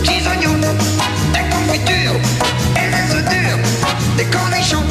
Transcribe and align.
petits 0.00 0.26
oignons, 0.28 0.58
des 1.32 1.44
confitures 1.50 2.20
et 2.76 2.88
des 2.90 3.14
œufs 3.14 3.24
durs, 3.24 3.58
des 4.16 4.24
cornichons. 4.24 4.84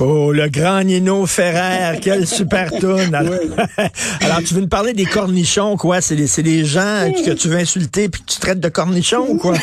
Oh, 0.00 0.32
le 0.32 0.48
grand 0.48 0.82
Nino 0.82 1.26
Ferrer, 1.26 1.98
quelle 2.00 2.26
super 2.26 2.70
tune. 2.80 3.14
Alors, 3.14 3.34
alors, 4.20 4.38
tu 4.44 4.54
veux 4.54 4.60
nous 4.62 4.68
parler 4.68 4.94
des 4.94 5.04
cornichons, 5.04 5.76
quoi? 5.76 6.00
C'est 6.00 6.16
les, 6.16 6.26
c'est 6.26 6.42
les 6.42 6.64
gens 6.64 7.12
que 7.24 7.30
tu 7.32 7.48
veux 7.48 7.58
insulter 7.58 8.08
puis 8.08 8.20
que 8.22 8.32
tu 8.32 8.40
traites 8.40 8.60
de 8.60 8.68
cornichons 8.68 9.26
ou 9.28 9.36
quoi? 9.38 9.54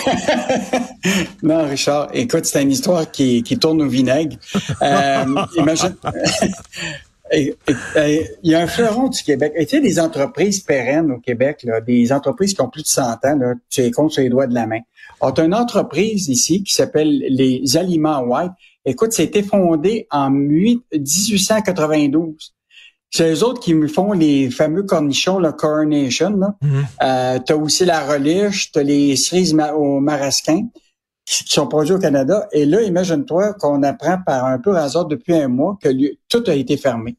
Non, 1.43 1.67
Richard, 1.67 2.07
écoute, 2.13 2.45
c'est 2.45 2.61
une 2.61 2.71
histoire 2.71 3.09
qui, 3.11 3.43
qui 3.43 3.57
tourne 3.57 3.81
au 3.81 3.87
vinaigre. 3.89 4.37
Euh, 4.81 5.25
imagine. 5.57 5.95
Il 7.33 7.53
y 8.43 8.55
a 8.55 8.59
un 8.61 8.67
fleuron 8.67 9.07
du 9.07 9.21
Québec. 9.23 9.53
Et 9.55 9.65
tu 9.65 9.75
sais, 9.77 9.81
des 9.81 9.99
entreprises 9.99 10.61
pérennes 10.61 11.11
au 11.11 11.19
Québec, 11.19 11.61
là, 11.63 11.81
des 11.81 12.11
entreprises 12.11 12.53
qui 12.53 12.61
ont 12.61 12.69
plus 12.69 12.83
de 12.83 12.87
100 12.87 13.01
ans, 13.03 13.17
là, 13.39 13.53
tu 13.69 13.81
les 13.81 13.91
comptes 13.91 14.11
sur 14.11 14.21
les 14.23 14.29
doigts 14.29 14.47
de 14.47 14.53
la 14.53 14.65
main. 14.67 14.79
Alors, 15.21 15.33
tu 15.33 15.41
as 15.41 15.45
une 15.45 15.53
entreprise 15.53 16.27
ici 16.29 16.63
qui 16.63 16.73
s'appelle 16.73 17.09
les 17.29 17.77
Aliments 17.77 18.21
White. 18.21 18.51
Écoute, 18.85 19.11
c'était 19.13 19.43
fondé 19.43 20.07
en 20.11 20.31
8 20.31 20.81
1892. 20.93 22.53
C'est 23.11 23.31
eux 23.33 23.43
autres 23.43 23.59
qui 23.59 23.73
me 23.73 23.87
font 23.87 24.11
les 24.11 24.49
fameux 24.51 24.83
cornichons, 24.83 25.39
le 25.39 25.51
Coronation. 25.51 26.29
Là. 26.37 26.55
Euh, 27.01 27.39
tu 27.45 27.53
as 27.53 27.57
aussi 27.57 27.85
la 27.85 28.01
reliche, 28.05 28.71
tu 28.71 28.79
as 28.79 28.83
les 28.83 29.15
cerises 29.15 29.53
ma- 29.53 29.73
au 29.73 29.99
marasquin 29.99 30.61
qui 31.29 31.53
sont 31.53 31.67
produits 31.67 31.93
au 31.93 31.99
Canada. 31.99 32.47
Et 32.51 32.65
là, 32.65 32.81
imagine-toi 32.81 33.53
qu'on 33.53 33.83
apprend 33.83 34.17
par 34.25 34.45
un 34.45 34.57
peu 34.59 34.75
hasard 34.75 35.05
depuis 35.05 35.33
un 35.35 35.47
mois 35.47 35.77
que 35.81 35.89
lui- 35.89 36.17
tout 36.27 36.43
a 36.47 36.53
été 36.53 36.75
fermé. 36.77 37.15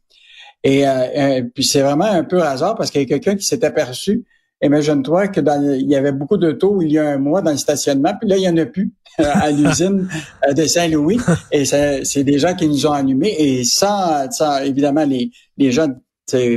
Et 0.65 0.87
euh, 0.87 0.93
euh, 1.17 1.43
puis 1.55 1.65
c'est 1.65 1.81
vraiment 1.81 2.05
un 2.05 2.25
peu 2.25 2.43
hasard 2.43 2.75
parce 2.75 2.91
qu'il 2.91 3.01
y 3.01 3.05
a 3.05 3.07
quelqu'un 3.07 3.37
qui 3.37 3.45
s'est 3.47 3.65
aperçu. 3.65 4.25
Imagine-toi 4.63 5.29
que 5.29 5.41
dans, 5.41 5.73
il 5.75 5.89
y 5.89 5.97
avait 5.97 6.13
beaucoup 6.13 6.37
d'autos 6.37 6.83
il 6.83 6.93
y 6.93 6.99
a 6.99 7.09
un 7.09 7.17
mois 7.19 7.41
dans 7.41 7.51
le 7.53 7.57
stationnement, 7.57 8.13
puis 8.21 8.29
là, 8.29 8.37
il 8.37 8.43
y 8.43 8.49
en 8.49 8.57
a 8.59 8.67
plus 8.67 8.93
à 9.19 9.51
l'usine 9.53 10.07
euh, 10.47 10.53
de 10.53 10.67
Saint-Louis. 10.67 11.19
Et 11.51 11.65
c'est 11.65 12.25
des 12.25 12.39
gens 12.39 12.55
qui 12.55 12.69
nous 12.69 12.87
ont 12.87 12.93
allumés. 12.93 13.35
Et 13.39 13.65
sans, 13.65 14.31
sans 14.31 14.59
évidemment, 14.59 15.05
les, 15.05 15.31
les 15.57 15.73
gens 15.73 15.89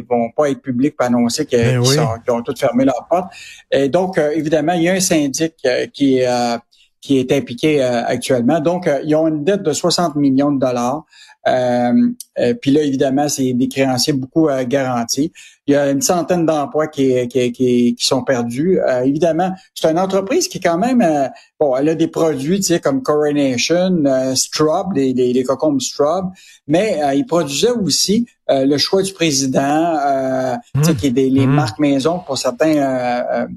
vont 0.10 0.30
pas 0.36 0.50
être 0.52 0.62
publics 0.62 0.96
pour 0.98 1.08
annoncer 1.08 1.48
Ben 1.52 1.82
qu'ils 1.82 1.98
oui. 1.98 1.98
ont 2.30 2.42
tous 2.44 2.60
fermé 2.60 2.86
leurs 2.86 3.08
portes. 3.10 3.32
Et 3.72 3.90
donc, 3.90 4.18
euh, 4.18 4.32
évidemment, 4.32 4.74
il 4.74 4.84
y 4.84 4.90
a 4.90 4.94
un 4.94 5.00
syndic 5.00 5.54
euh, 5.66 5.88
qui 5.92 6.22
euh, 6.24 6.58
qui 7.04 7.20
est 7.20 7.32
impliqué 7.34 7.84
euh, 7.84 8.02
actuellement. 8.06 8.62
Donc, 8.62 8.88
euh, 8.88 9.02
ils 9.04 9.14
ont 9.16 9.28
une 9.28 9.44
dette 9.44 9.62
de 9.62 9.74
60 9.74 10.16
millions 10.16 10.54
de 10.54 10.60
dollars. 10.60 11.04
Euh, 11.46 11.92
euh, 12.40 12.54
puis 12.54 12.72
là, 12.72 12.82
évidemment, 12.82 13.28
c'est 13.28 13.52
des 13.52 13.68
créanciers 13.68 14.14
beaucoup 14.14 14.48
euh, 14.48 14.64
garantis. 14.64 15.34
Il 15.68 15.74
y 15.74 15.76
a 15.76 15.92
une 15.92 16.02
centaine 16.02 16.46
d'emplois 16.46 16.88
qui, 16.88 17.28
qui, 17.28 17.52
qui, 17.52 17.96
qui 17.96 18.08
sont 18.08 18.24
perdus. 18.24 18.80
Euh, 18.80 19.02
évidemment, 19.02 19.52
c'est 19.76 19.92
une 19.92 20.00
entreprise 20.00 20.48
qui 20.48 20.62
quand 20.62 20.78
même, 20.78 21.02
euh, 21.02 21.28
bon, 21.60 21.76
elle 21.76 21.90
a 21.90 21.96
des 21.96 22.08
produits, 22.08 22.62
tu 22.62 22.68
sais, 22.68 22.80
comme 22.80 23.04
Coronation, 23.04 24.06
euh, 24.06 24.34
Straub, 24.36 24.94
les, 24.94 25.12
les, 25.12 25.34
les 25.34 25.44
cocombes 25.44 25.82
Straub, 25.82 26.32
mais 26.68 27.04
euh, 27.04 27.14
il 27.16 27.26
produisait 27.26 27.72
aussi 27.72 28.26
euh, 28.50 28.66
le 28.66 28.78
choix 28.78 29.04
du 29.04 29.12
président, 29.12 29.98
euh, 30.08 30.56
tu 30.76 30.84
sais, 30.86 30.96
qui 30.96 31.08
est 31.08 31.12
des, 31.12 31.30
les 31.30 31.48
Mmh. 31.48 31.54
marques 31.54 31.80
maison 31.80 32.20
pour 32.20 32.38
certains 32.38 33.48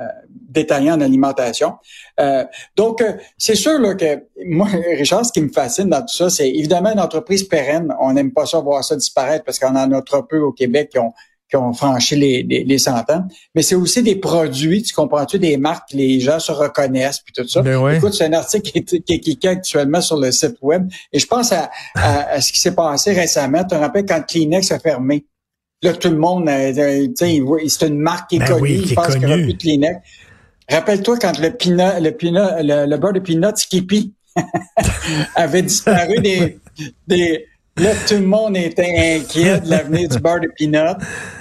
euh, 0.00 0.04
détaillants 0.28 0.94
en 0.96 1.00
alimentation. 1.00 1.74
Euh, 2.20 2.44
donc, 2.76 3.00
euh, 3.02 3.12
c'est 3.38 3.54
sûr 3.54 3.78
là, 3.78 3.94
que 3.94 4.24
moi, 4.46 4.68
Richard, 4.98 5.24
ce 5.26 5.32
qui 5.32 5.40
me 5.42 5.50
fascine 5.52 5.88
dans 5.90 6.00
tout 6.00 6.14
ça, 6.16 6.30
c'est 6.30 6.48
évidemment 6.48 6.92
une 6.92 7.00
entreprise 7.00 7.44
pérenne. 7.44 7.94
On 8.00 8.12
n'aime 8.12 8.32
pas 8.32 8.46
ça 8.46 8.58
voir 8.60 8.82
ça 8.84 8.96
disparaître 8.96 9.44
parce 9.44 9.58
qu'on 9.58 9.76
en 9.76 9.92
a 9.92 10.02
trop 10.02 10.22
peu 10.22 10.40
au 10.40 10.52
Québec 10.52 10.90
qui 10.92 10.98
ont 10.98 11.12
qui 11.50 11.56
ont 11.56 11.74
franchi 11.74 12.16
les, 12.16 12.42
les, 12.44 12.64
les 12.64 12.78
100 12.78 13.10
ans. 13.10 13.24
Mais 13.54 13.60
c'est 13.60 13.74
aussi 13.74 14.02
des 14.02 14.16
produits, 14.16 14.82
tu 14.82 14.94
comprends-tu, 14.94 15.38
des 15.38 15.58
marques 15.58 15.90
que 15.90 15.98
les 15.98 16.18
gens 16.18 16.38
se 16.38 16.50
reconnaissent, 16.50 17.18
puis 17.20 17.34
tout 17.36 17.46
ça. 17.46 17.60
Ben 17.60 17.76
ouais. 17.76 17.98
Écoute, 17.98 18.14
c'est 18.14 18.24
un 18.24 18.32
article 18.32 18.70
qui 18.70 18.78
est, 18.78 19.02
qui, 19.02 19.12
est- 19.12 19.20
qui 19.20 19.38
est 19.42 19.46
actuellement 19.50 20.00
sur 20.00 20.16
le 20.16 20.32
site 20.32 20.56
web. 20.62 20.88
Et 21.12 21.18
je 21.18 21.26
pense 21.26 21.52
à, 21.52 21.70
à, 21.94 22.30
à 22.30 22.40
ce 22.40 22.50
qui 22.52 22.58
s'est 22.58 22.74
passé 22.74 23.12
récemment. 23.12 23.58
Tu 23.64 23.66
te 23.68 23.74
rappelles 23.74 24.06
quand 24.06 24.22
Kleenex 24.26 24.72
a 24.72 24.78
fermé? 24.78 25.26
Là, 25.82 25.92
tout 25.94 26.10
le 26.10 26.16
monde, 26.16 26.48
euh, 26.48 26.72
euh, 26.78 27.08
c'est 27.68 27.86
une 27.88 27.98
marque 27.98 28.30
qui 28.30 28.36
est 28.36 28.38
Ben 28.40 28.46
connue. 28.46 28.60
oui, 28.62 28.78
qui 28.82 28.86
il 28.86 28.92
est 28.92 28.94
pense 28.94 29.08
qu'il 29.08 29.18
n'y 29.18 29.26
aura 29.26 29.34
plus 29.36 29.54
de 29.54 29.58
Kleenex. 29.58 29.96
Rappelle-toi 30.70 31.18
quand 31.18 31.38
le 31.40 31.50
peanut, 31.50 32.00
le 32.00 32.10
peanut, 32.10 32.62
le, 32.62 32.86
le 32.86 32.96
beurre 32.98 33.12
de 33.14 33.18
peanut 33.20 33.56
Skippy 33.56 34.12
avait 35.34 35.62
disparu 35.62 36.20
des, 36.20 36.58
des, 37.06 37.46
là, 37.76 37.90
tout 38.06 38.14
le 38.14 38.26
monde 38.26 38.56
était 38.56 39.18
inquiet 39.20 39.60
de 39.60 39.68
l'avenir 39.70 40.08
du 40.08 40.18
beurre 40.18 40.40
de 40.40 40.48
peanut. 40.56 40.96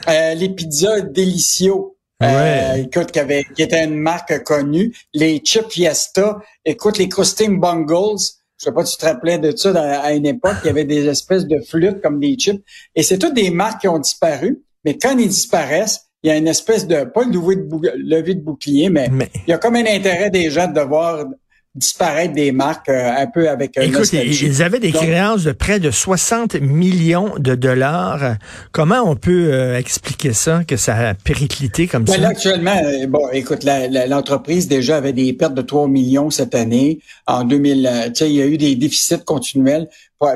Euh, 0.09 0.33
les 0.33 0.49
pizzas 0.49 1.01
Delicio. 1.01 1.95
Euh, 2.23 2.27
Ouais. 2.27 2.81
écoute, 2.81 3.11
qui, 3.11 3.19
avait, 3.19 3.43
qui 3.55 3.63
était 3.63 3.83
une 3.83 3.95
marque 3.97 4.43
connue. 4.43 4.93
Les 5.13 5.39
chips 5.39 5.71
Fiesta. 5.71 6.37
Écoute, 6.63 6.99
les 6.99 7.09
Crusting 7.09 7.59
Bungles. 7.59 8.19
Je 8.61 8.65
sais 8.65 8.71
pas 8.73 8.85
si 8.85 8.95
tu 8.95 9.01
te 9.01 9.07
rappelais 9.07 9.39
de 9.39 9.57
ça 9.57 9.73
dans- 9.73 10.01
à 10.03 10.13
une 10.13 10.27
époque. 10.27 10.57
Il 10.63 10.67
y 10.67 10.69
avait 10.69 10.85
des 10.85 11.07
espèces 11.07 11.47
de 11.47 11.59
flûtes 11.61 11.99
comme 11.99 12.19
des 12.19 12.35
chips. 12.37 12.63
Et 12.95 13.01
c'est 13.01 13.17
toutes 13.17 13.33
des 13.33 13.49
marques 13.49 13.81
qui 13.81 13.87
ont 13.87 13.97
disparu. 13.97 14.61
Mais 14.85 14.99
quand 14.99 15.17
ils 15.17 15.27
disparaissent, 15.27 16.01
il 16.21 16.27
y 16.27 16.31
a 16.31 16.37
une 16.37 16.47
espèce 16.47 16.85
de, 16.85 17.05
pas 17.05 17.23
le 17.23 17.31
lever 17.31 18.35
de, 18.35 18.41
bouclier, 18.41 18.89
mais 18.89 19.09
Mais 19.11 19.31
il 19.47 19.49
y 19.49 19.53
a 19.53 19.57
comme 19.57 19.75
un 19.77 19.85
intérêt 19.87 20.29
des 20.29 20.51
gens 20.51 20.67
de 20.67 20.79
voir 20.81 21.25
disparaître 21.73 22.33
des 22.33 22.51
marques 22.51 22.89
euh, 22.89 23.13
un 23.17 23.27
peu 23.27 23.47
avec 23.49 23.77
euh, 23.77 23.83
écoute, 23.83 23.99
nostalgie. 23.99 24.45
ils 24.45 24.61
avaient 24.61 24.79
des 24.79 24.91
Donc- 24.91 25.03
créances 25.03 25.43
de 25.45 25.53
près 25.53 25.79
de 25.79 25.89
60 25.89 26.55
millions 26.55 27.33
de 27.37 27.55
dollars. 27.55 28.35
Comment 28.73 29.01
on 29.05 29.15
peut 29.15 29.53
euh, 29.53 29.77
expliquer 29.77 30.33
ça, 30.33 30.63
que 30.67 30.75
ça 30.75 30.95
a 30.95 31.13
périclité 31.13 31.87
comme 31.87 32.03
Ben 32.03 32.13
ça? 32.13 32.19
là, 32.19 32.27
actuellement, 32.29 32.75
euh, 32.83 33.07
bon, 33.07 33.29
écoute, 33.31 33.63
l'entreprise 34.09 34.67
déjà 34.67 34.97
avait 34.97 35.13
des 35.13 35.31
pertes 35.31 35.53
de 35.53 35.61
3 35.61 35.87
millions 35.87 36.29
cette 36.29 36.55
année. 36.55 36.99
En 37.25 37.45
2000, 37.45 37.85
euh, 37.87 38.07
tu 38.07 38.15
sais, 38.15 38.29
il 38.29 38.35
y 38.35 38.41
a 38.41 38.45
eu 38.47 38.57
des 38.57 38.75
déficits 38.75 39.23
continuels. 39.25 39.87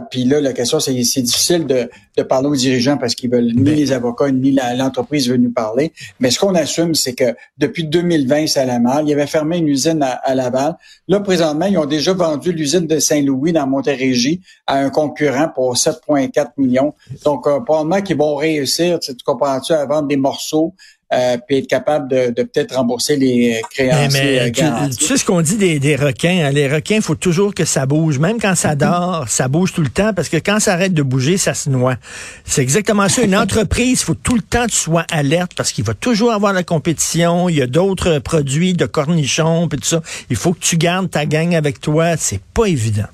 Puis 0.09 0.25
là, 0.25 0.41
la 0.41 0.53
question, 0.53 0.79
c'est 0.79 1.03
c'est 1.03 1.21
difficile 1.21 1.65
de, 1.67 1.89
de 2.17 2.23
parler 2.23 2.47
aux 2.47 2.55
dirigeants 2.55 2.97
parce 2.97 3.15
qu'ils 3.15 3.29
veulent 3.29 3.53
ni 3.53 3.63
Ben. 3.63 3.75
les 3.75 3.91
avocats 3.91 4.31
ni 4.31 4.57
l'entreprise 4.77 5.29
veut 5.29 5.37
nous 5.37 5.51
parler. 5.51 5.93
Mais 6.19 6.31
ce 6.31 6.39
qu'on 6.39 6.55
assume, 6.55 6.95
c'est 6.95 7.13
que 7.13 7.35
depuis 7.57 7.83
2020, 7.83 8.47
ça 8.47 8.61
allait 8.61 8.79
mal. 8.79 9.07
Ils 9.07 9.13
avaient 9.13 9.27
fermé 9.27 9.57
une 9.57 9.67
usine 9.67 10.01
à, 10.01 10.11
à 10.11 10.35
Laval. 10.35 10.75
Là, 11.07 11.19
présentement, 11.19 11.65
ils 11.65 11.77
ont 11.77 11.85
déjà 11.85 12.13
vendu 12.13 12.51
l'usine 12.51 12.87
de 12.87 12.99
Saint-Louis 12.99 13.53
dans 13.53 13.67
Montérégie 13.67 14.41
à 14.67 14.77
un 14.77 14.89
concurrent 14.89 15.49
pour 15.53 15.75
7,4 15.75 16.47
millions. 16.57 16.93
Donc, 17.23 17.47
euh, 17.47 17.59
probablement 17.59 18.01
qu'ils 18.01 18.17
vont 18.17 18.35
réussir, 18.35 18.99
tu 18.99 19.13
comprends-tu, 19.23 19.73
à 19.73 19.85
vendre 19.85 20.07
des 20.07 20.17
morceaux 20.17 20.73
euh, 21.15 21.37
puis 21.47 21.57
être 21.57 21.67
capable 21.67 22.09
de, 22.09 22.27
de 22.31 22.43
peut-être 22.43 22.75
rembourser 22.75 23.15
les 23.15 23.55
Mais, 23.55 23.61
créanciers 23.69 24.21
mais, 24.21 24.61
euh, 24.61 24.89
tu, 24.89 25.05
sais 25.05 25.17
ce 25.17 25.23
qu'on 25.25 25.41
dit 25.41 25.55
des, 25.57 25.79
des 25.79 25.95
requins. 25.95 26.45
hein? 26.45 26.51
Les 26.51 26.67
requins, 26.67 26.95
il 26.95 27.01
faut 27.01 27.15
toujours 27.15 27.53
que 27.53 27.65
ça 27.65 27.85
bouge. 27.85 28.19
Même 28.19 28.39
quand 28.39 28.55
ça 28.55 28.75
dort, 28.75 29.25
ça 29.29 29.47
bouge 29.47 29.73
tout 29.73 29.81
le 29.81 29.89
temps 29.89 30.13
parce 30.13 30.29
que 30.29 30.37
quand 30.37 30.59
ça 30.59 30.73
arrête 30.73 30.93
de 30.93 31.03
bouger, 31.03 31.37
ça 31.37 31.53
se 31.53 31.69
noie. 31.69 31.95
C'est 32.43 32.61
exactement 32.61 33.07
ça. 33.09 33.21
Une 33.23 33.35
entreprise, 33.45 34.01
il 34.01 34.05
faut 34.05 34.15
tout 34.15 34.35
le 34.35 34.41
temps 34.41 34.65
que 34.65 34.71
tu 34.71 34.77
sois 34.77 35.05
alerte 35.11 35.53
parce 35.55 35.71
qu'il 35.71 35.83
va 35.83 35.93
toujours 35.93 36.31
avoir 36.33 36.53
la 36.53 36.63
compétition. 36.63 37.47
Il 37.49 37.55
y 37.55 37.61
a 37.61 37.67
d'autres 37.67 38.19
produits 38.19 38.73
de 38.73 38.85
cornichons 38.85 39.67
puis 39.67 39.79
tout 39.79 39.87
ça. 39.87 40.01
Il 40.29 40.35
faut 40.35 40.53
que 40.53 40.59
tu 40.59 40.77
gardes 40.77 41.09
ta 41.09 41.25
gang 41.25 41.55
avec 41.55 41.79
toi. 41.79 42.17
C'est 42.17 42.41
pas 42.53 42.65
évident. 42.65 43.07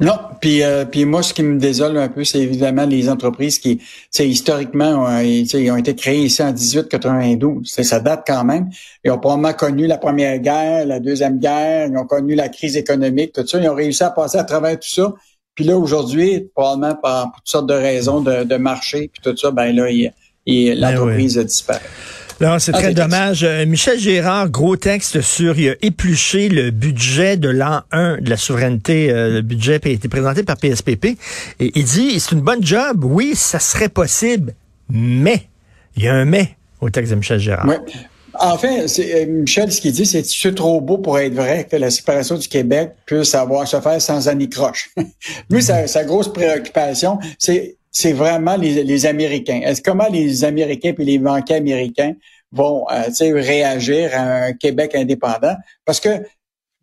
Non, 0.00 0.18
puis 0.40 0.62
euh, 0.62 0.84
puis 0.84 1.04
moi 1.04 1.22
ce 1.22 1.32
qui 1.32 1.42
me 1.42 1.58
désole 1.58 1.96
un 1.98 2.08
peu, 2.08 2.24
c'est 2.24 2.40
évidemment 2.40 2.84
les 2.84 3.08
entreprises 3.08 3.60
qui, 3.60 3.80
c'est 4.10 4.28
historiquement, 4.28 5.04
ont, 5.04 5.20
ils 5.20 5.70
ont 5.70 5.76
été 5.76 5.94
créées 5.94 6.24
ici 6.24 6.42
en 6.42 6.52
1892. 6.52 7.68
Ça 7.68 8.00
date 8.00 8.24
quand 8.26 8.44
même. 8.44 8.70
Ils 9.04 9.12
ont 9.12 9.18
probablement 9.18 9.52
connu 9.52 9.86
la 9.86 9.98
première 9.98 10.38
guerre, 10.40 10.84
la 10.86 10.98
deuxième 10.98 11.38
guerre, 11.38 11.88
ils 11.88 11.96
ont 11.96 12.06
connu 12.06 12.34
la 12.34 12.48
crise 12.48 12.76
économique, 12.76 13.32
tout 13.32 13.46
ça. 13.46 13.60
Ils 13.60 13.68
ont 13.68 13.74
réussi 13.74 14.02
à 14.02 14.10
passer 14.10 14.38
à 14.38 14.44
travers 14.44 14.78
tout 14.78 14.88
ça. 14.88 15.12
Puis 15.54 15.64
là 15.64 15.78
aujourd'hui, 15.78 16.48
probablement 16.54 16.96
par 16.96 17.32
toutes 17.36 17.48
sortes 17.48 17.68
de 17.68 17.74
raisons 17.74 18.20
de, 18.20 18.42
de 18.42 18.56
marché, 18.56 19.10
puis 19.12 19.22
tout 19.22 19.36
ça, 19.36 19.52
ben 19.52 19.74
là, 19.74 19.88
l'entreprise 20.46 21.38
oui. 21.38 21.44
disparaît. 21.44 21.80
Non, 22.44 22.58
c'est 22.58 22.72
très 22.72 22.92
dommage. 22.92 23.42
Euh, 23.42 23.64
Michel 23.64 23.98
Gérard, 23.98 24.50
gros 24.50 24.76
texte 24.76 25.22
sur 25.22 25.58
il 25.58 25.70
a 25.70 25.74
épluché 25.80 26.50
le 26.50 26.70
budget 26.70 27.38
de 27.38 27.48
l'an 27.48 27.80
1 27.90 28.18
de 28.18 28.28
la 28.28 28.36
souveraineté. 28.36 29.10
Euh, 29.10 29.30
le 29.30 29.40
budget 29.40 29.80
a 29.82 29.88
été 29.88 30.08
présenté 30.08 30.42
par 30.42 30.58
PSPP. 30.58 31.16
Et 31.60 31.72
il 31.74 31.84
dit, 31.84 32.20
c'est 32.20 32.32
une 32.32 32.42
bonne 32.42 32.62
job. 32.62 33.02
Oui, 33.02 33.32
ça 33.34 33.58
serait 33.58 33.88
possible. 33.88 34.54
Mais, 34.90 35.48
il 35.96 36.04
y 36.04 36.08
a 36.08 36.14
un 36.14 36.26
mais 36.26 36.56
au 36.82 36.90
texte 36.90 37.12
de 37.12 37.16
Michel 37.16 37.38
Gérard. 37.38 37.66
Oui. 37.66 37.76
En 38.38 38.58
fait, 38.58 38.88
c'est, 38.88 39.24
Michel, 39.26 39.72
ce 39.72 39.80
qu'il 39.80 39.92
dit, 39.92 40.04
c'est 40.04 40.26
c'est 40.26 40.54
trop 40.54 40.80
beau 40.80 40.98
pour 40.98 41.18
être 41.18 41.34
vrai 41.34 41.66
que 41.70 41.76
la 41.76 41.90
séparation 41.90 42.36
du 42.36 42.48
Québec 42.48 42.90
puisse 43.06 43.34
avoir 43.34 43.66
se 43.66 43.80
faire 43.80 44.02
sans 44.02 44.28
anicroche. 44.28 44.90
Lui, 45.50 45.62
sa, 45.62 45.86
sa 45.86 46.04
grosse 46.04 46.30
préoccupation, 46.30 47.18
c'est 47.38 47.76
c'est 47.94 48.12
vraiment 48.12 48.56
les, 48.56 48.82
les 48.82 49.06
Américains. 49.06 49.60
Est-ce 49.64 49.80
comment 49.80 50.08
les 50.10 50.42
Américains 50.42 50.92
puis 50.92 51.04
les 51.04 51.18
banquiers 51.18 51.54
américains 51.54 52.14
vont 52.54 52.86
euh, 52.90 53.08
réagir 53.20 54.10
à 54.14 54.46
un 54.46 54.52
Québec 54.52 54.94
indépendant? 54.94 55.54
Parce 55.84 56.00
que, 56.00 56.18
tu 56.18 56.24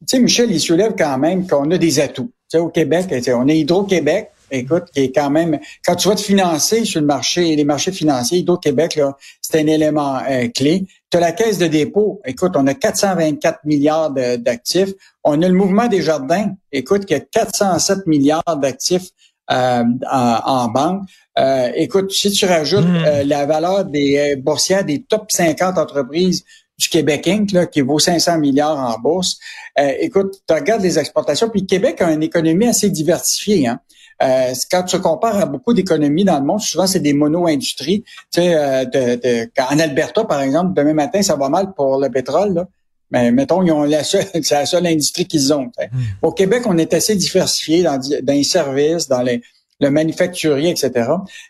sais, 0.07 0.19
Michel, 0.19 0.51
il 0.51 0.59
soulève 0.59 0.93
quand 0.97 1.17
même 1.17 1.47
qu'on 1.47 1.69
a 1.71 1.77
des 1.77 1.99
atouts. 1.99 2.31
Tu 2.49 2.57
sais, 2.57 2.59
au 2.59 2.69
Québec, 2.69 3.07
on 3.29 3.47
est 3.47 3.59
Hydro-Québec, 3.59 4.31
écoute, 4.51 4.85
qui 4.93 5.01
est 5.01 5.11
quand 5.11 5.29
même, 5.29 5.59
quand 5.85 5.95
tu 5.95 6.09
vas 6.09 6.15
te 6.15 6.21
financer 6.21 6.85
sur 6.85 6.99
le 6.99 7.07
marché, 7.07 7.55
les 7.55 7.63
marchés 7.63 7.91
financiers, 7.91 8.39
Hydro-Québec, 8.39 8.95
là, 8.95 9.15
c'est 9.41 9.59
un 9.59 9.67
élément 9.67 10.19
euh, 10.29 10.47
clé. 10.49 10.85
Tu 11.09 11.17
as 11.17 11.21
la 11.21 11.31
caisse 11.31 11.57
de 11.57 11.67
dépôt. 11.67 12.21
Écoute, 12.25 12.53
on 12.55 12.67
a 12.67 12.73
424 12.73 13.59
milliards 13.65 14.11
d'actifs. 14.11 14.91
On 15.23 15.41
a 15.41 15.47
le 15.47 15.53
mouvement 15.53 15.87
des 15.87 16.01
jardins. 16.01 16.53
Écoute, 16.71 17.05
qui 17.05 17.13
a 17.13 17.19
407 17.19 18.07
milliards 18.07 18.57
d'actifs 18.57 19.09
euh, 19.51 19.83
en, 20.11 20.39
en, 20.45 20.67
banque. 20.69 21.01
Euh, 21.37 21.71
écoute, 21.75 22.11
si 22.11 22.31
tu 22.31 22.45
rajoutes 22.45 22.85
Mm. 22.85 23.03
euh, 23.05 23.23
la 23.23 23.45
valeur 23.45 23.85
des 23.85 24.17
euh, 24.17 24.41
boursières 24.41 24.85
des 24.85 25.03
top 25.03 25.31
50 25.31 25.77
entreprises 25.77 26.43
du 26.77 26.89
Québec 26.89 27.27
Inc., 27.27 27.51
là, 27.51 27.67
qui 27.67 27.81
vaut 27.81 27.99
500 27.99 28.39
milliards 28.39 28.77
en 28.77 28.99
bourse, 28.99 29.37
euh, 29.79 29.91
écoute, 29.99 30.35
tu 30.47 30.53
regardes 30.53 30.81
les 30.81 30.97
exportations, 30.97 31.49
puis 31.49 31.65
Québec 31.65 32.01
a 32.01 32.11
une 32.11 32.23
économie 32.23 32.67
assez 32.67 32.89
diversifiée. 32.89 33.67
Hein? 33.67 33.79
Euh, 34.23 34.53
quand 34.69 34.83
tu 34.83 34.99
compares 34.99 35.37
à 35.37 35.45
beaucoup 35.45 35.73
d'économies 35.73 36.25
dans 36.25 36.39
le 36.39 36.45
monde, 36.45 36.61
souvent 36.61 36.87
c'est 36.87 36.99
des 36.99 37.13
mono-industries. 37.13 38.03
Tu 38.31 38.41
sais, 38.41 38.55
euh, 38.55 38.85
de, 38.85 39.15
de, 39.15 39.51
en 39.59 39.79
Alberta, 39.79 40.25
par 40.25 40.41
exemple, 40.41 40.73
demain 40.73 40.93
matin, 40.93 41.21
ça 41.21 41.35
va 41.35 41.49
mal 41.49 41.73
pour 41.73 41.99
le 41.99 42.09
pétrole. 42.09 42.53
Là. 42.53 42.67
Mais 43.11 43.31
mettons, 43.31 43.61
ils 43.61 43.71
ont 43.71 43.83
la 43.83 44.03
seule, 44.03 44.25
c'est 44.41 44.51
la 44.51 44.65
seule 44.65 44.87
industrie 44.87 45.25
qu'ils 45.25 45.53
ont. 45.53 45.65
Mm. 45.65 46.01
Au 46.21 46.31
Québec, 46.31 46.63
on 46.65 46.77
est 46.77 46.93
assez 46.93 47.15
diversifié 47.15 47.83
dans, 47.83 47.99
dans 47.99 48.33
les 48.33 48.43
services, 48.43 49.07
dans 49.07 49.21
les, 49.21 49.41
le 49.79 49.89
manufacturier, 49.89 50.69
etc. 50.69 51.09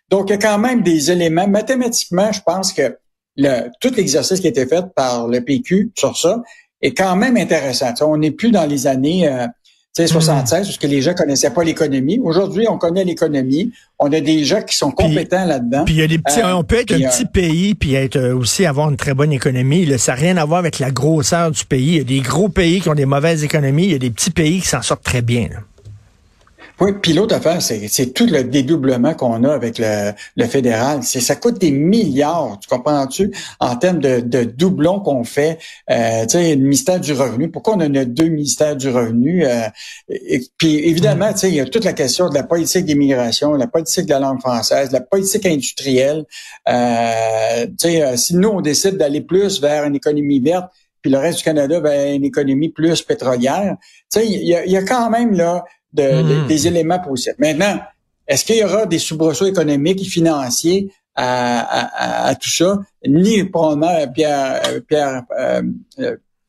Donc, 0.09 0.29
il 0.29 0.31
y 0.31 0.35
a 0.35 0.37
quand 0.37 0.57
même 0.57 0.81
des 0.81 1.11
éléments. 1.11 1.47
Mathématiquement, 1.47 2.31
je 2.31 2.41
pense 2.41 2.73
que 2.73 2.97
le, 3.37 3.69
tout 3.79 3.93
l'exercice 3.95 4.39
qui 4.39 4.47
a 4.47 4.49
été 4.49 4.65
fait 4.65 4.85
par 4.95 5.27
le 5.27 5.41
PQ 5.41 5.91
sur 5.97 6.17
ça 6.17 6.41
est 6.81 6.93
quand 6.93 7.15
même 7.15 7.37
intéressant. 7.37 7.93
T'sais, 7.93 8.03
on 8.03 8.17
n'est 8.17 8.31
plus 8.31 8.51
dans 8.51 8.65
les 8.65 8.87
années 8.87 9.27
euh, 9.27 9.47
76, 9.93 10.67
parce 10.67 10.77
que 10.77 10.87
les 10.87 11.01
gens 11.01 11.13
connaissaient 11.13 11.49
pas 11.49 11.63
l'économie. 11.63 12.19
Aujourd'hui, 12.23 12.65
on 12.69 12.77
connaît 12.77 13.03
l'économie. 13.03 13.71
On 13.99 14.11
a 14.13 14.21
des 14.21 14.45
gens 14.45 14.61
qui 14.61 14.77
sont 14.77 14.91
compétents 14.91 15.45
là-dedans. 15.45 15.83
Puis 15.83 15.95
il 15.95 15.99
y 15.99 16.03
a 16.03 16.07
des 16.07 16.17
petits, 16.17 16.39
euh, 16.39 16.55
on 16.55 16.63
peut 16.63 16.77
être 16.77 16.93
un 16.93 17.09
petit 17.09 17.23
euh, 17.23 17.31
pays 17.31 17.75
puis 17.75 17.95
être 17.95 18.17
aussi 18.31 18.65
avoir 18.65 18.89
une 18.89 18.97
très 18.97 19.13
bonne 19.13 19.33
économie. 19.33 19.85
Là, 19.85 19.97
ça 19.97 20.13
n'a 20.13 20.19
rien 20.19 20.37
à 20.37 20.45
voir 20.45 20.59
avec 20.59 20.79
la 20.79 20.91
grosseur 20.91 21.51
du 21.51 21.65
pays. 21.65 21.87
Il 21.87 21.97
y 21.97 21.99
a 21.99 22.03
des 22.03 22.21
gros 22.21 22.47
pays 22.47 22.79
qui 22.79 22.89
ont 22.89 22.95
des 22.95 23.05
mauvaises 23.05 23.43
économies. 23.43 23.83
Il 23.83 23.91
y 23.91 23.95
a 23.95 23.99
des 23.99 24.11
petits 24.11 24.31
pays 24.31 24.61
qui 24.61 24.67
s'en 24.67 24.81
sortent 24.81 25.03
très 25.03 25.21
bien. 25.21 25.49
Là. 25.49 25.57
Oui, 26.81 26.93
puis 26.99 27.13
l'autre 27.13 27.35
affaire, 27.35 27.61
c'est 27.61 28.11
tout 28.11 28.25
le 28.25 28.43
dédoublement 28.43 29.13
qu'on 29.13 29.43
a 29.43 29.53
avec 29.53 29.77
le, 29.77 30.13
le 30.35 30.45
fédéral. 30.45 31.03
C'est 31.03 31.21
ça 31.21 31.35
coûte 31.35 31.59
des 31.59 31.69
milliards, 31.69 32.57
tu 32.59 32.67
comprends-tu, 32.67 33.31
en 33.59 33.75
termes 33.75 33.99
de, 33.99 34.19
de 34.19 34.43
doublons 34.43 34.99
qu'on 34.99 35.23
fait. 35.23 35.59
Euh, 35.91 36.23
tu 36.23 36.29
sais, 36.29 36.55
le 36.55 36.63
ministère 36.63 36.99
du 36.99 37.13
revenu. 37.13 37.51
Pourquoi 37.51 37.75
on 37.75 37.81
a 37.81 38.05
deux 38.05 38.29
ministères 38.29 38.75
du 38.75 38.89
revenu 38.89 39.45
euh, 39.45 39.67
et, 40.09 40.41
Puis 40.57 40.79
évidemment, 40.89 41.31
tu 41.33 41.37
sais, 41.39 41.49
il 41.49 41.53
y 41.53 41.59
a 41.59 41.65
toute 41.65 41.85
la 41.85 41.93
question 41.93 42.29
de 42.29 42.33
la 42.33 42.41
politique 42.41 42.85
d'immigration, 42.85 43.53
la 43.53 43.67
politique 43.67 44.07
de 44.07 44.13
la 44.13 44.19
langue 44.19 44.39
française, 44.39 44.91
la 44.91 45.01
politique 45.01 45.45
industrielle. 45.45 46.25
Euh, 46.67 47.67
tu 47.79 47.89
sais, 47.89 48.17
si 48.17 48.35
nous 48.35 48.49
on 48.49 48.61
décide 48.61 48.97
d'aller 48.97 49.21
plus 49.21 49.61
vers 49.61 49.83
une 49.83 49.95
économie 49.95 50.39
verte, 50.39 50.71
puis 51.03 51.11
le 51.11 51.19
reste 51.19 51.39
du 51.39 51.43
Canada 51.43 51.79
vers 51.79 52.11
une 52.11 52.25
économie 52.25 52.69
plus 52.69 53.03
pétrolière, 53.03 53.77
tu 54.11 54.19
sais, 54.19 54.25
il 54.25 54.47
y 54.47 54.55
a, 54.55 54.65
y 54.65 54.77
a 54.77 54.83
quand 54.83 55.11
même 55.11 55.33
là 55.33 55.63
de, 55.93 56.03
mmh. 56.03 56.27
de, 56.43 56.47
des 56.47 56.67
éléments 56.67 56.99
possibles. 56.99 57.35
Maintenant, 57.39 57.79
est-ce 58.27 58.45
qu'il 58.45 58.57
y 58.57 58.63
aura 58.63 58.85
des 58.85 58.99
soubresauts 58.99 59.47
économiques 59.47 60.01
et 60.01 60.05
financiers 60.09 60.91
à, 61.15 61.59
à, 61.59 62.27
à 62.27 62.35
tout 62.35 62.49
ça? 62.49 62.79
Ni 63.05 63.43
probablement 63.43 64.07
Pierre, 64.11 64.61
Pierre 64.87 65.23
euh, 65.37 65.61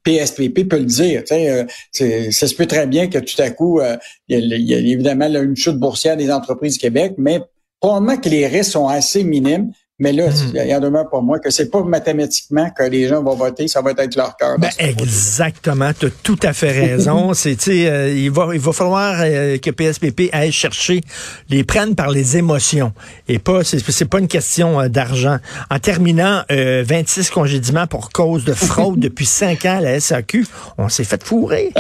PSPP 0.05 0.69
peut 0.69 0.79
le 0.79 0.85
dire. 0.85 1.23
Euh, 1.33 1.65
ça 1.93 2.47
se 2.47 2.55
peut 2.55 2.67
très 2.67 2.87
bien 2.87 3.09
que 3.09 3.19
tout 3.19 3.41
à 3.41 3.51
coup, 3.51 3.81
euh, 3.81 3.97
il, 4.29 4.45
y 4.45 4.63
y 4.63 4.75
a 4.75 4.79
évidemment 4.79 5.29
là, 5.29 5.41
une 5.41 5.57
chute 5.57 5.77
boursière 5.77 6.17
des 6.17 6.31
entreprises 6.31 6.75
du 6.75 6.79
Québec, 6.81 7.15
mais 7.19 7.41
probablement 7.81 8.17
que 8.17 8.29
les 8.29 8.47
risques 8.47 8.73
sont 8.73 8.89
assez 8.89 9.25
minimes. 9.25 9.73
Mais 9.99 10.13
là, 10.13 10.31
mmh. 10.31 10.53
il 10.55 10.67
y 10.69 10.75
en 10.75 10.81
demeure 10.81 11.09
pour 11.09 11.23
moi 11.23 11.39
que 11.39 11.51
c'est 11.51 11.71
pas 11.71 11.83
mathématiquement 11.83 12.71
que 12.71 12.83
les 12.83 13.09
gens 13.09 13.23
vont 13.23 13.37
voter, 13.37 13.69
ça 13.69 13.83
va 13.83 13.91
être 13.91 14.17
leur 14.17 14.37
cœur. 14.37 14.59
Ben 14.59 14.71
exactement, 14.79 15.93
tu 15.93 16.07
as 16.07 16.11
tout 16.23 16.39
à 16.43 16.53
fait 16.53 16.73
raison. 16.73 17.35
c'est 17.35 17.57
euh, 17.69 18.13
il 18.13 18.31
va 18.31 18.49
il 18.55 18.61
va 18.61 18.73
falloir 18.73 19.17
euh, 19.21 19.59
que 19.59 19.71
PSPP 19.71 20.31
aille 20.33 20.51
chercher 20.51 21.03
les 21.51 21.63
prenne 21.63 21.95
par 21.95 22.11
les 22.11 22.39
émotions 22.39 22.93
et 23.29 23.39
pas 23.39 23.65
c'est 23.65 23.79
c'est 23.91 24.09
pas 24.09 24.19
une 24.19 24.29
question 24.29 24.81
euh, 24.81 24.89
d'argent. 24.89 25.39
En 25.71 25.79
terminant 25.79 26.43
26 26.51 27.31
congédiements 27.31 27.87
pour 27.87 28.11
cause 28.11 28.45
de 28.45 28.55
fraude 28.55 28.99
depuis 28.99 29.27
5 29.27 29.65
ans 29.67 29.79
à 29.79 29.81
la 29.81 30.01
SAQ, 30.01 30.47
on 30.79 30.89
s'est 30.89 31.05
fait 31.05 31.23
fourrer. 31.23 31.73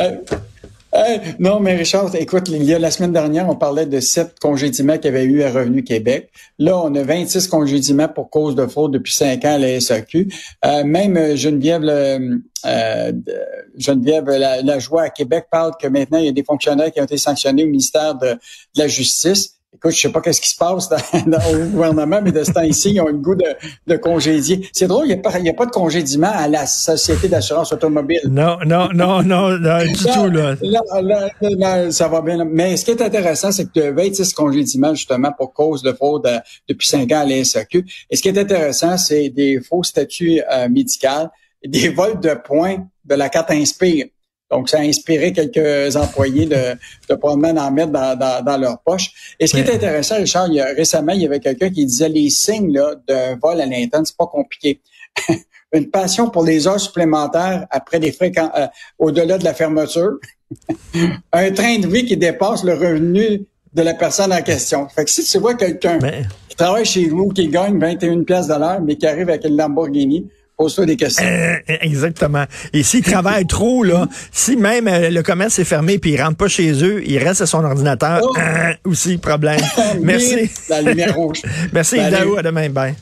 Non, 1.39 1.59
mais 1.61 1.77
Richard, 1.77 2.15
écoute, 2.15 2.49
la 2.49 2.91
semaine 2.91 3.13
dernière, 3.13 3.49
on 3.49 3.57
parlait 3.57 3.87
de 3.87 3.99
sept 4.01 4.39
congédiements 4.39 4.97
qu'il 4.97 5.07
y 5.07 5.09
avait 5.09 5.25
eu 5.25 5.43
à 5.43 5.51
Revenu 5.51 5.83
Québec. 5.85 6.31
Là, 6.59 6.79
on 6.79 6.95
a 6.95 7.03
26 7.03 7.49
congédiements 7.49 8.09
pour 8.09 8.29
cause 8.29 8.55
de 8.55 8.67
fraude 8.67 8.93
depuis 8.93 9.15
cinq 9.15 9.45
ans 9.47 9.55
à 9.55 9.59
la 9.59 9.81
SAQ. 9.81 10.29
Euh, 10.65 10.85
même 10.85 11.35
Geneviève, 11.35 11.83
le, 11.83 12.43
euh, 12.67 13.13
Geneviève 13.79 14.27
la, 14.27 14.79
joie 14.79 15.05
à 15.05 15.11
Québec 15.11 15.47
parle 15.51 15.73
que 15.81 15.89
maintenant, 15.89 16.19
il 16.19 16.27
y 16.27 16.29
a 16.29 16.33
des 16.33 16.45
fonctionnaires 16.45 16.93
qui 16.93 17.01
ont 17.01 17.05
été 17.05 17.17
sanctionnés 17.17 17.65
au 17.65 17.69
ministère 17.69 18.15
de 18.15 18.37
la 18.77 18.87
Justice. 18.87 19.62
Écoute, 19.75 19.93
je 19.93 20.01
sais 20.01 20.13
pas 20.13 20.21
qu'est-ce 20.21 20.41
qui 20.41 20.51
se 20.51 20.57
passe 20.57 20.91
dans, 20.91 20.97
dans, 21.27 21.55
au 21.55 21.65
gouvernement, 21.67 22.21
mais 22.23 22.31
de 22.31 22.45
ce 22.45 22.53
temps-ci, 22.53 22.93
ils 22.93 23.01
ont 23.01 23.07
le 23.07 23.15
goût 23.15 23.35
de, 23.35 23.47
de 23.87 23.97
congédier. 23.97 24.69
C'est 24.73 24.87
drôle, 24.87 25.07
il 25.07 25.09
n'y 25.09 25.15
a, 25.15 25.17
pas, 25.17 25.31
a 25.35 25.53
pas 25.55 25.67
de 25.67 25.71
congédiement 25.71 26.31
à 26.31 26.47
la 26.47 26.67
Société 26.67 27.27
d'assurance 27.29 27.73
automobile. 27.73 28.21
Non, 28.29 28.59
non, 28.67 28.91
non, 28.93 29.23
non, 29.23 29.59
non 29.59 29.85
du 29.85 29.95
tout, 29.95 30.29
là. 30.31 30.57
Là, 30.61 30.81
là, 31.03 31.31
là. 31.41 31.91
Ça 31.91 32.09
va 32.09 32.21
bien. 32.21 32.45
Mais 32.45 32.77
ce 32.77 32.85
qui 32.85 32.91
est 32.91 33.01
intéressant, 33.01 33.51
c'est 33.51 33.65
que 33.65 33.73
tu 33.73 33.83
as 33.83 33.93
26 33.93 34.35
congédiements, 34.35 34.95
justement, 34.95 35.33
pour 35.33 35.55
cause 35.55 35.83
de 35.83 35.93
fraude 35.93 36.27
euh, 36.27 36.39
depuis 36.69 36.89
5 36.89 37.11
ans 37.13 37.21
à 37.21 37.25
la 37.25 37.43
SAQ. 37.43 37.85
Et 38.11 38.17
ce 38.17 38.23
qui 38.23 38.29
est 38.29 38.39
intéressant, 38.39 38.99
c'est 38.99 39.31
des 39.31 39.59
faux 39.61 39.83
statuts 39.83 40.43
euh, 40.53 40.69
médicaux, 40.69 41.29
des 41.65 41.89
vols 41.89 42.21
de 42.21 42.35
points 42.35 42.87
de 43.05 43.15
la 43.15 43.31
carte 43.31 43.51
Inspire. 43.51 44.07
Donc, 44.53 44.69
ça 44.69 44.79
a 44.79 44.83
inspiré 44.83 45.33
quelques 45.33 45.97
employés 45.97 46.45
de, 46.45 46.77
de 47.09 47.15
probablement 47.15 47.63
en 47.63 47.71
mettre 47.71 47.91
dans, 47.91 48.17
dans, 48.17 48.45
dans, 48.45 48.59
leur 48.59 48.79
poche. 48.83 49.35
Et 49.41 49.47
ce 49.47 49.55
qui 49.55 49.61
est 49.61 49.75
intéressant, 49.75 50.17
Richard, 50.17 50.49
il 50.49 50.55
y 50.55 50.61
a, 50.61 50.67
récemment, 50.67 51.13
il 51.13 51.23
y 51.23 51.27
avait 51.27 51.41
quelqu'un 51.41 51.71
qui 51.71 51.87
disait 51.87 52.11
les 52.11 52.29
signes 52.29 52.71
d'un 53.09 53.37
vol 53.43 53.61
à 53.61 53.67
l'interne, 53.67 54.05
c'est 54.05 54.17
pas 54.17 54.27
compliqué. 54.27 54.81
Une 55.73 55.89
passion 55.89 56.29
pour 56.29 56.45
les 56.45 56.69
heures 56.69 56.79
supplémentaires 56.79 57.67
après 57.71 57.99
des 57.99 58.13
fréquents, 58.13 58.51
euh, 58.55 58.67
au-delà 58.99 59.39
de 59.39 59.45
la 59.45 59.55
fermeture. 59.55 60.19
un 61.33 61.51
train 61.53 61.79
de 61.79 61.87
vie 61.87 62.05
qui 62.05 62.19
dépasse 62.19 62.63
le 62.63 62.75
revenu 62.75 63.47
de 63.73 63.83
la 63.83 63.95
personne 63.95 64.35
en 64.35 64.43
question. 64.43 64.87
Fait 64.91 65.07
que 65.07 65.11
si 65.11 65.25
tu 65.25 65.39
vois 65.39 65.55
quelqu'un 65.55 65.99
mais... 66.03 66.25
qui 66.51 66.57
travaille 66.57 66.85
chez 66.85 67.09
vous, 67.09 67.31
qui 67.31 67.49
gagne 67.49 67.79
21 67.79 68.25
pièces 68.25 68.49
de 68.49 68.55
l'heure, 68.55 68.83
mais 68.83 68.97
qui 68.97 69.07
arrive 69.07 69.31
avec 69.31 69.47
une 69.47 69.57
Lamborghini, 69.57 70.29
pose-toi 70.63 70.87
des 70.87 70.97
questions. 70.97 71.25
Euh, 71.27 71.57
exactement. 71.81 72.45
Et 72.73 72.83
s'ils 72.83 73.03
travaillent 73.03 73.47
trop, 73.59 73.83
là, 73.83 74.07
si 74.31 74.57
même 74.57 74.87
euh, 74.87 75.11
le 75.11 75.23
commerce 75.23 75.59
est 75.59 75.65
fermé 75.65 75.99
puis 75.99 76.13
ils 76.13 76.23
rentrent 76.23 76.37
pas 76.37 76.49
chez 76.49 76.73
eux, 76.85 77.03
ils 77.05 77.19
restent 77.19 77.43
à 77.43 77.47
son 77.47 77.65
ordinateur, 77.65 78.21
oh. 78.23 78.35
euh, 78.39 78.73
aussi 78.85 79.19
problème. 79.19 79.61
Merci. 80.01 80.51
La 80.69 80.83
lumière 80.83 81.17
rouge. 81.17 81.43
Merci, 81.73 81.97
Daou. 82.11 82.37
À 82.37 82.43
demain. 82.43 82.69
Bye. 82.69 82.95